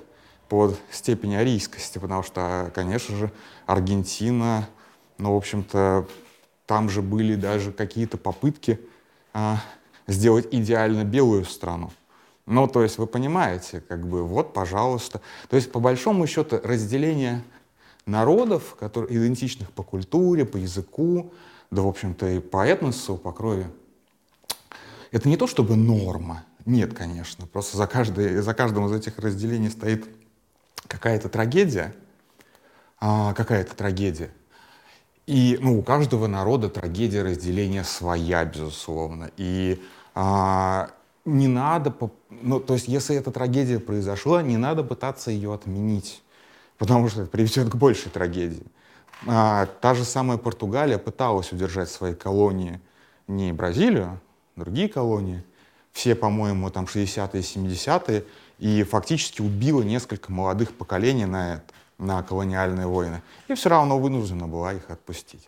под 0.48 0.80
степень 0.92 1.36
арийскости, 1.36 1.98
потому 1.98 2.24
что, 2.24 2.72
конечно 2.74 3.16
же, 3.16 3.32
Аргентина, 3.66 4.68
ну, 5.18 5.34
в 5.34 5.38
общем-то, 5.38 6.08
там 6.66 6.90
же 6.90 7.02
были 7.02 7.36
даже 7.36 7.72
какие-то 7.72 8.18
попытки 8.18 8.80
а, 9.34 9.62
сделать 10.08 10.48
идеально 10.52 11.04
белую 11.04 11.46
страну. 11.46 11.92
Ну, 12.46 12.68
то 12.68 12.84
есть 12.84 12.98
вы 12.98 13.08
понимаете, 13.08 13.82
как 13.82 14.08
бы, 14.08 14.24
вот, 14.24 14.54
пожалуйста. 14.54 15.22
То 15.50 15.56
есть, 15.56 15.72
по 15.72 15.80
большому 15.80 16.28
счету, 16.28 16.60
разделение 16.64 17.44
народов, 18.06 18.75
которые 18.75 19.18
идентичных 19.18 19.72
по 19.72 19.84
культуре, 19.84 20.46
по 20.46 20.58
языку, 20.58 21.34
да, 21.72 21.82
в 21.82 21.88
общем-то, 21.88 22.28
и 22.30 22.40
по 22.40 22.66
этносу, 22.66 23.18
по 23.18 23.32
крови, 23.32 23.68
это 25.12 25.28
не 25.28 25.38
то 25.38 25.48
чтобы 25.48 25.75
норма. 25.75 26.44
Нет, 26.66 26.94
конечно. 26.94 27.48
Просто 27.48 27.78
за, 27.78 27.88
каждый, 27.88 28.38
за 28.38 28.54
каждым 28.54 28.86
из 28.88 28.92
этих 28.92 29.18
разделений 29.18 29.70
стоит 29.70 30.08
какая-то 30.88 31.30
трагедия, 31.30 31.94
а, 33.00 33.34
какая-то 33.34 33.75
трагедия. 33.75 34.32
И 35.27 35.58
ну, 35.60 35.80
у 35.80 35.82
каждого 35.82 36.27
народа 36.27 36.70
трагедия 36.70 37.24
разделения 37.24 37.84
своя, 37.84 38.46
безусловно. 38.46 39.32
И 39.38 39.84
а, 40.13 40.92
не 41.25 41.48
надо, 41.48 41.94
ну, 42.30 42.60
то 42.60 42.75
есть 42.75 42.88
если 42.88 43.15
эта 43.15 43.32
трагедия 43.32 43.80
произошла, 43.80 44.44
не 44.44 44.58
надо 44.58 44.84
пытаться 44.84 45.32
ее 45.32 45.54
отменить, 45.54 46.22
потому 46.77 47.10
что 47.10 47.24
это 47.24 47.32
приведет 47.32 47.70
к 47.70 47.75
большей 47.75 48.12
трагедии. 48.12 48.63
А, 49.27 49.65
та 49.82 49.96
же 49.96 50.04
самая 50.04 50.38
Португалия 50.38 51.00
пыталась 51.00 51.51
удержать 51.51 51.89
свои 51.89 52.13
колонии, 52.13 52.80
не 53.27 53.51
Бразилию, 53.51 54.20
другие 54.56 54.88
колонии, 54.88 55.44
все, 55.92 56.13
по-моему, 56.13 56.70
там 56.70 56.86
60-е, 56.86 57.42
70-е, 57.42 58.25
и 58.60 58.84
фактически 58.84 59.42
убила 59.42 59.82
несколько 59.82 60.32
молодых 60.32 60.74
поколений 60.74 61.26
на 61.26 61.56
это, 61.56 61.64
на 61.98 62.24
колониальные 62.24 62.88
войны. 62.88 63.22
И 63.48 63.54
все 63.54 63.70
равно 63.70 64.00
вынуждена 64.00 64.48
была 64.48 64.74
их 64.74 64.90
отпустить. 64.90 65.48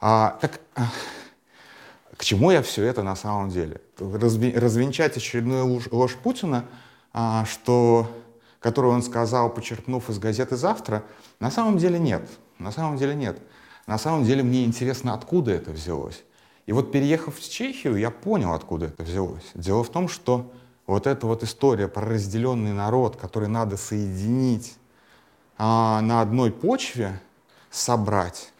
А, 0.00 0.38
так, 0.40 0.60
к 2.16 2.24
чему 2.24 2.50
я 2.50 2.62
все 2.62 2.84
это 2.84 3.02
на 3.02 3.16
самом 3.16 3.50
деле? 3.50 3.80
развенчать 3.98 5.16
очередную 5.16 5.80
ложь 5.90 6.16
Путина, 6.16 6.64
а, 7.12 7.44
что, 7.44 8.10
которую 8.60 8.94
он 8.94 9.02
сказал, 9.02 9.50
почерпнув 9.50 10.08
из 10.08 10.18
газеты 10.18 10.56
«Завтра», 10.56 11.02
на 11.38 11.50
самом 11.50 11.78
деле 11.78 11.98
нет. 11.98 12.28
На 12.58 12.72
самом 12.72 12.96
деле 12.96 13.14
нет. 13.14 13.38
На 13.86 13.98
самом 13.98 14.24
деле 14.24 14.42
мне 14.42 14.64
интересно, 14.64 15.14
откуда 15.14 15.50
это 15.50 15.70
взялось. 15.70 16.22
И 16.66 16.72
вот 16.72 16.92
переехав 16.92 17.36
в 17.36 17.50
Чехию, 17.50 17.96
я 17.96 18.10
понял, 18.10 18.52
откуда 18.52 18.86
это 18.86 19.02
взялось. 19.02 19.50
Дело 19.54 19.82
в 19.82 19.88
том, 19.88 20.08
что 20.08 20.52
вот 20.90 21.06
эта 21.06 21.24
вот 21.24 21.44
история 21.44 21.86
про 21.86 22.04
разделенный 22.04 22.72
народ, 22.72 23.14
который 23.14 23.48
надо 23.48 23.76
соединить 23.76 24.76
а, 25.56 26.00
на 26.00 26.20
одной 26.20 26.50
почве, 26.50 27.20
собрать, 27.70 28.52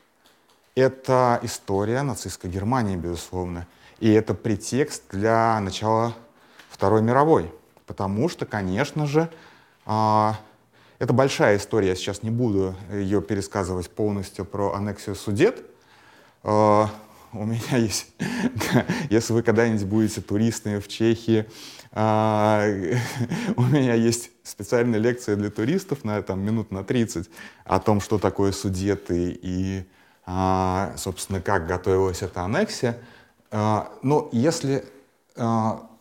это 0.77 1.41
история 1.43 2.03
нацистской 2.03 2.49
Германии, 2.49 2.95
безусловно. 2.95 3.67
И 3.99 4.09
это 4.13 4.35
претекст 4.35 5.03
для 5.11 5.59
начала 5.59 6.15
Второй 6.71 7.03
мировой. 7.03 7.53
Потому 7.87 8.29
что, 8.29 8.47
конечно 8.47 9.07
же, 9.07 9.29
а, 9.85 10.39
это 11.01 11.13
большая 11.13 11.57
история, 11.57 11.89
я 11.89 11.95
сейчас 11.97 12.23
не 12.23 12.31
буду 12.31 12.77
ее 12.93 13.23
пересказывать 13.23 13.91
полностью 13.91 14.45
про 14.45 14.75
аннексию 14.75 15.17
Судет. 15.17 15.65
А, 16.45 16.91
у 17.33 17.45
меня 17.45 17.77
есть, 17.77 18.09
если 19.11 19.33
вы 19.33 19.43
когда-нибудь 19.43 19.85
будете 19.85 20.21
туристами 20.21 20.81
в 20.81 20.89
Чехии, 20.89 21.47
а, 21.93 22.65
у 23.57 23.63
меня 23.63 23.95
есть 23.95 24.31
специальная 24.43 24.99
лекция 24.99 25.37
для 25.37 25.51
туристов 25.51 26.05
на 26.05 26.23
там, 26.23 26.41
минут 26.41 26.71
на 26.71 26.85
30 26.85 27.29
о 27.65 27.81
том, 27.81 28.01
что 28.01 28.19
такое 28.19 28.53
судеты 28.53 29.39
и, 29.41 29.85
а, 30.27 30.93
собственно, 30.97 31.41
как 31.41 31.67
готовилась 31.67 32.23
эта 32.23 32.43
аннексия. 32.43 32.99
А, 33.51 33.93
но 34.03 34.29
если 34.33 34.85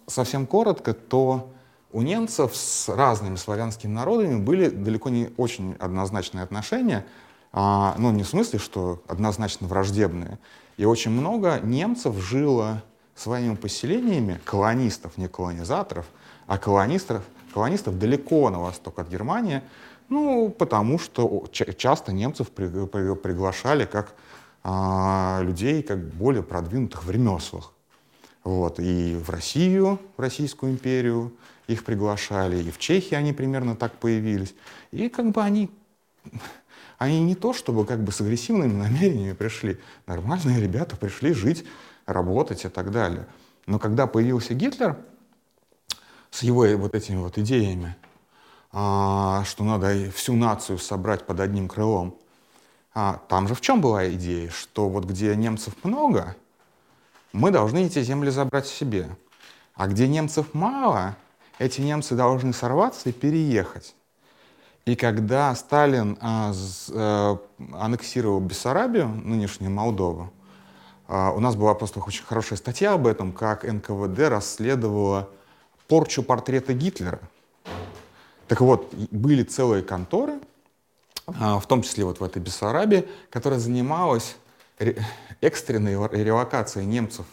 совсем 0.08 0.46
коротко, 0.48 0.94
то 0.94 1.54
у 1.92 2.02
немцев 2.02 2.56
с 2.56 2.90
разными 2.90 3.36
славянскими 3.36 3.92
народами 3.92 4.38
были 4.38 4.70
далеко 4.70 5.10
не 5.10 5.30
очень 5.38 5.76
однозначные 5.80 6.44
отношения. 6.44 7.06
Ну, 7.54 8.12
не 8.12 8.24
в 8.24 8.28
смысле, 8.28 8.60
что 8.60 9.02
однозначно 9.08 9.68
враждебные. 9.68 10.40
И 10.80 10.86
очень 10.86 11.12
много 11.12 11.60
немцев 11.62 12.16
жило 12.16 12.82
своими 13.14 13.56
поселениями, 13.56 14.40
колонистов, 14.46 15.18
не 15.18 15.28
колонизаторов, 15.28 16.06
а 16.48 16.58
колонистов, 16.58 17.22
колонистов 17.54 18.00
далеко 18.00 18.50
на 18.50 18.62
восток 18.62 18.98
от 18.98 19.10
Германии, 19.10 19.62
ну, 20.08 20.50
потому 20.50 20.98
что 20.98 21.44
часто 21.52 22.14
немцев 22.14 22.50
при, 22.52 22.70
при, 22.70 23.14
приглашали 23.16 23.84
как 23.84 24.16
а, 24.64 25.42
людей 25.44 25.84
как 25.84 26.00
более 26.14 26.44
продвинутых 26.44 27.04
в 27.04 27.12
ремеслах. 27.12 27.74
Вот. 28.46 28.80
И 28.80 29.18
в 29.18 29.30
Россию, 29.30 30.00
в 30.16 30.22
Российскую 30.22 30.72
империю 30.72 31.34
их 31.68 31.84
приглашали, 31.84 32.64
и 32.64 32.72
в 32.72 32.78
Чехии 32.78 33.16
они 33.16 33.34
примерно 33.34 33.76
так 33.76 33.92
появились. 33.96 34.56
И 34.92 35.10
как 35.10 35.32
бы 35.32 35.44
они 35.44 35.72
они 37.00 37.22
не 37.22 37.34
то, 37.34 37.53
чтобы 37.53 37.86
как 37.86 38.03
бы 38.03 38.12
с 38.12 38.20
агрессивными 38.22 38.74
намерениями 38.74 39.34
пришли. 39.34 39.79
Нормальные 40.06 40.62
ребята 40.62 40.98
пришли 40.98 41.34
жить, 41.34 41.65
работать 42.06 42.65
и 42.65 42.70
так 42.70 42.91
далее. 42.91 43.25
Но 43.65 43.79
когда 43.79 44.06
появился 44.06 44.53
Гитлер 44.53 44.98
с 46.29 46.44
его 46.44 46.68
вот 46.77 46.94
этими 46.94 47.15
вот 47.15 47.38
идеями, 47.38 47.96
а, 48.74 49.44
что 49.46 49.63
надо 49.63 50.12
всю 50.12 50.36
нацию 50.36 50.77
собрать 50.77 51.25
под 51.25 51.39
одним 51.39 51.70
крылом, 51.70 52.18
а, 52.94 53.22
там 53.29 53.48
же 53.48 53.56
в 53.56 53.62
чем 53.62 53.79
была 53.79 54.10
идея? 54.10 54.50
Что 54.50 54.89
вот 54.89 55.06
где 55.06 55.34
немцев 55.38 55.74
много, 55.84 56.36
мы 57.32 57.50
должны 57.50 57.86
эти 57.86 58.03
земли 58.03 58.29
забрать 58.29 58.68
себе. 58.68 59.15
А 59.74 59.88
где 59.88 60.10
немцев 60.10 60.53
мало, 60.53 61.15
эти 61.60 61.79
немцы 61.79 62.15
должны 62.15 62.51
сорваться 62.51 63.08
и 63.08 63.13
переехать. 63.13 63.96
И 64.89 64.96
когда 64.96 65.53
Сталин 65.53 66.17
а, 66.19 66.51
с, 66.51 66.89
а, 66.91 67.38
аннексировал 67.74 68.39
Бессарабию, 68.39 69.08
нынешнюю 69.08 69.69
Молдову, 69.69 70.34
а, 71.08 71.31
у 71.31 71.39
нас 71.39 71.55
была 71.55 71.75
просто 71.75 72.00
очень 72.00 72.24
хорошая 72.24 72.58
статья 72.58 72.93
об 72.93 73.05
этом, 73.05 73.31
как 73.31 73.65
НКВД 73.65 74.17
расследовала 74.29 75.29
порчу 75.88 76.24
портрета 76.24 76.74
Гитлера. 76.74 77.19
Так 78.48 78.62
вот, 78.62 78.91
были 79.12 79.43
целые 79.43 79.84
конторы, 79.84 80.39
а, 81.27 81.60
в 81.60 81.67
том 81.67 81.84
числе 81.84 82.03
вот 82.03 82.19
в 82.19 82.23
этой 82.23 82.41
Бессарабии, 82.41 83.08
которая 83.30 83.60
занималась 83.60 84.38
экстренной 85.39 85.93
релокацией 86.17 86.88
немцев 86.88 87.28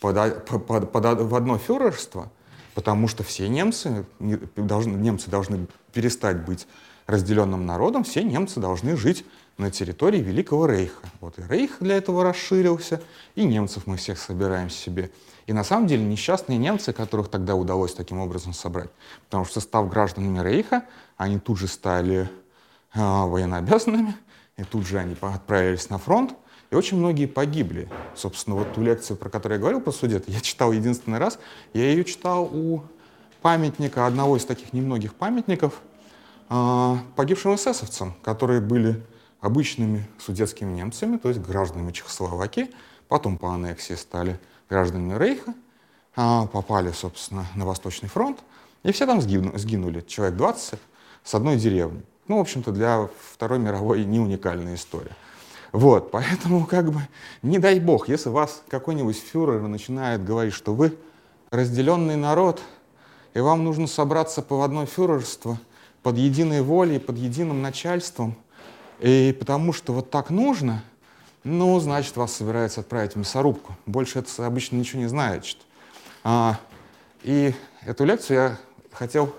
под, 0.00 0.44
под, 0.46 0.90
под, 0.90 1.04
в 1.20 1.34
одно 1.36 1.58
фюрерство, 1.58 2.28
потому 2.74 3.06
что 3.06 3.22
все 3.22 3.48
немцы 3.48 4.04
должны, 4.56 4.96
немцы 4.96 5.30
должны 5.30 5.68
перестать 5.92 6.44
быть 6.44 6.66
разделенным 7.08 7.66
народом, 7.66 8.04
все 8.04 8.22
немцы 8.22 8.60
должны 8.60 8.96
жить 8.96 9.24
на 9.56 9.70
территории 9.70 10.20
Великого 10.20 10.66
Рейха. 10.66 11.08
Вот 11.20 11.38
и 11.38 11.42
Рейх 11.48 11.78
для 11.80 11.96
этого 11.96 12.22
расширился, 12.22 13.00
и 13.34 13.44
немцев 13.44 13.86
мы 13.86 13.96
всех 13.96 14.18
собираем 14.18 14.70
себе. 14.70 15.10
И 15.46 15.54
на 15.54 15.64
самом 15.64 15.86
деле 15.86 16.04
несчастные 16.04 16.58
немцы, 16.58 16.92
которых 16.92 17.28
тогда 17.28 17.56
удалось 17.56 17.94
таким 17.94 18.20
образом 18.20 18.52
собрать, 18.52 18.90
потому 19.24 19.46
что 19.46 19.60
став 19.60 19.88
гражданами 19.88 20.46
Рейха, 20.46 20.84
они 21.16 21.38
тут 21.38 21.58
же 21.58 21.66
стали 21.66 22.28
э, 22.94 22.98
военнообязанными, 23.00 24.14
и 24.58 24.64
тут 24.64 24.86
же 24.86 24.98
они 24.98 25.16
отправились 25.18 25.88
на 25.88 25.96
фронт, 25.96 26.34
и 26.70 26.74
очень 26.74 26.98
многие 26.98 27.24
погибли. 27.24 27.88
Собственно, 28.14 28.54
вот 28.54 28.74
ту 28.74 28.82
лекцию, 28.82 29.16
про 29.16 29.30
которую 29.30 29.56
я 29.56 29.60
говорил 29.60 29.80
про 29.80 29.92
судет, 29.92 30.28
я 30.28 30.40
читал 30.40 30.72
единственный 30.72 31.18
раз, 31.18 31.38
я 31.72 31.84
ее 31.84 32.04
читал 32.04 32.44
у 32.44 32.82
памятника, 33.40 34.06
одного 34.06 34.36
из 34.36 34.44
таких 34.44 34.74
немногих 34.74 35.14
памятников, 35.14 35.80
погибшим 36.48 37.54
эсэсовцам, 37.54 38.14
которые 38.22 38.60
были 38.60 39.02
обычными 39.40 40.06
судетскими 40.18 40.72
немцами, 40.72 41.16
то 41.16 41.28
есть 41.28 41.40
гражданами 41.40 41.92
Чехословакии, 41.92 42.70
потом 43.08 43.36
по 43.36 43.52
аннексии 43.52 43.94
стали 43.94 44.40
гражданами 44.68 45.18
Рейха, 45.18 45.54
а, 46.16 46.46
попали, 46.46 46.90
собственно, 46.90 47.46
на 47.54 47.64
Восточный 47.64 48.08
фронт, 48.08 48.40
и 48.82 48.92
все 48.92 49.06
там 49.06 49.20
сгинули, 49.20 50.00
человек 50.00 50.36
20 50.36 50.78
с 51.22 51.34
одной 51.34 51.56
деревни. 51.56 52.02
Ну, 52.26 52.38
в 52.38 52.40
общем-то, 52.40 52.72
для 52.72 53.08
Второй 53.32 53.58
мировой 53.58 54.04
не 54.04 54.18
уникальная 54.18 54.74
история. 54.74 55.12
Вот, 55.72 56.10
поэтому, 56.10 56.66
как 56.66 56.90
бы, 56.90 57.00
не 57.42 57.58
дай 57.58 57.78
бог, 57.78 58.08
если 58.08 58.30
вас 58.30 58.62
какой-нибудь 58.68 59.18
фюрер 59.18 59.60
начинает 59.60 60.24
говорить, 60.24 60.54
что 60.54 60.74
вы 60.74 60.96
разделенный 61.50 62.16
народ, 62.16 62.60
и 63.34 63.40
вам 63.40 63.64
нужно 63.64 63.86
собраться 63.86 64.40
по 64.40 64.64
одно 64.64 64.86
фюрерство– 64.86 65.58
под 66.02 66.16
единой 66.16 66.62
волей, 66.62 66.98
под 66.98 67.18
единым 67.18 67.62
начальством, 67.62 68.36
и 69.00 69.36
потому 69.38 69.72
что 69.72 69.92
вот 69.92 70.10
так 70.10 70.30
нужно, 70.30 70.82
ну, 71.44 71.78
значит, 71.80 72.16
вас 72.16 72.34
собираются 72.34 72.80
отправить 72.80 73.12
в 73.12 73.16
мясорубку. 73.16 73.76
Больше 73.86 74.18
это 74.18 74.46
обычно 74.46 74.76
ничего 74.76 75.00
не 75.02 75.08
значит. 75.08 75.58
А, 76.24 76.58
и 77.22 77.54
эту 77.86 78.04
лекцию 78.04 78.36
я 78.36 78.58
хотел, 78.92 79.34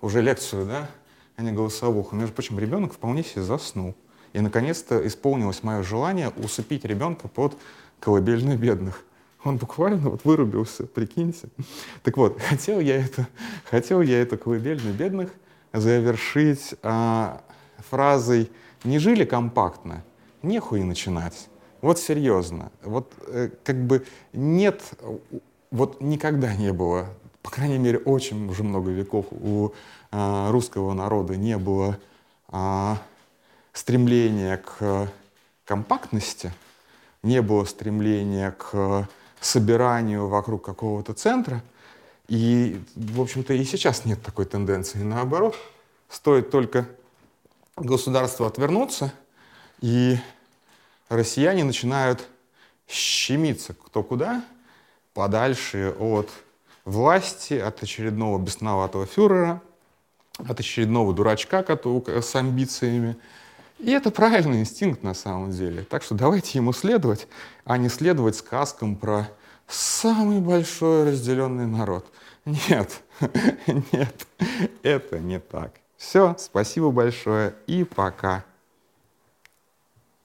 уже 0.00 0.22
лекцию, 0.22 0.66
да, 0.66 0.88
а 1.36 1.42
не 1.42 1.52
голосовуху. 1.52 2.14
Между 2.14 2.34
прочим, 2.34 2.58
ребенок 2.58 2.92
вполне 2.92 3.24
себе 3.24 3.42
заснул. 3.42 3.94
И, 4.32 4.40
наконец-то, 4.40 5.06
исполнилось 5.06 5.62
мое 5.62 5.82
желание 5.82 6.30
усыпить 6.30 6.84
ребенка 6.84 7.28
под 7.28 7.56
колыбельную 7.98 8.56
бедных. 8.56 9.02
Он 9.42 9.56
буквально 9.56 10.10
вот 10.10 10.24
вырубился, 10.24 10.86
прикиньте. 10.86 11.48
Так 12.02 12.16
вот, 12.16 12.40
хотел 12.48 12.78
я 12.78 13.04
это, 13.04 13.26
хотел 13.64 14.02
я 14.02 14.22
эту 14.22 14.38
колыбельную 14.38 14.94
бедных 14.94 15.30
завершить 15.72 16.74
а, 16.82 17.42
фразой 17.78 18.50
«не 18.84 18.98
жили 18.98 19.24
компактно, 19.24 20.04
нехуй 20.42 20.82
начинать». 20.82 21.48
Вот 21.80 21.98
серьезно. 21.98 22.70
Вот 22.82 23.12
э, 23.26 23.50
как 23.64 23.76
бы 23.76 24.04
нет, 24.34 24.82
вот 25.70 26.02
никогда 26.02 26.54
не 26.54 26.72
было, 26.74 27.06
по 27.42 27.50
крайней 27.50 27.78
мере, 27.78 27.98
очень 27.98 28.48
уже 28.50 28.62
много 28.64 28.90
веков 28.90 29.26
у 29.30 29.72
а, 30.10 30.50
русского 30.50 30.92
народа 30.92 31.36
не 31.36 31.56
было 31.56 31.98
а, 32.48 32.98
стремления 33.72 34.58
к 34.58 35.10
компактности, 35.64 36.52
не 37.22 37.40
было 37.40 37.64
стремления 37.64 38.50
к 38.50 39.08
собиранию 39.40 40.28
вокруг 40.28 40.62
какого-то 40.62 41.14
центра— 41.14 41.62
и, 42.30 42.80
в 42.94 43.20
общем-то, 43.20 43.52
и 43.54 43.64
сейчас 43.64 44.04
нет 44.04 44.22
такой 44.22 44.44
тенденции. 44.44 44.98
Наоборот, 45.02 45.56
стоит 46.08 46.52
только 46.52 46.86
государству 47.76 48.46
отвернуться, 48.46 49.12
и 49.80 50.16
россияне 51.08 51.64
начинают 51.64 52.28
щемиться 52.86 53.74
кто 53.74 54.04
куда, 54.04 54.44
подальше 55.12 55.92
от 55.98 56.30
власти, 56.84 57.54
от 57.54 57.82
очередного 57.82 58.38
бесноватого 58.38 59.06
фюрера, 59.06 59.60
от 60.38 60.60
очередного 60.60 61.12
дурачка 61.12 61.64
с 61.64 62.36
амбициями. 62.36 63.16
И 63.80 63.90
это 63.90 64.12
правильный 64.12 64.60
инстинкт 64.60 65.02
на 65.02 65.14
самом 65.14 65.50
деле. 65.50 65.82
Так 65.82 66.04
что 66.04 66.14
давайте 66.14 66.58
ему 66.58 66.72
следовать, 66.72 67.26
а 67.64 67.76
не 67.76 67.88
следовать 67.88 68.36
сказкам 68.36 68.94
про 68.94 69.28
самый 69.70 70.40
большой 70.40 71.04
разделенный 71.04 71.66
народ. 71.66 72.06
Нет, 72.44 73.02
нет, 73.92 74.26
это 74.82 75.18
не 75.18 75.38
так. 75.38 75.74
Все, 75.96 76.34
спасибо 76.38 76.90
большое 76.90 77.54
и 77.66 77.84
пока. 77.84 78.44